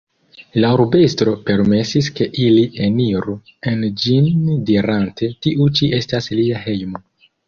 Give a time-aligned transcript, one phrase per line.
[0.61, 3.35] La urbestro permesis ke ili eniru
[3.73, 4.31] en ĝin
[4.71, 7.03] dirante "Tiu ĉi estas lia hejmo.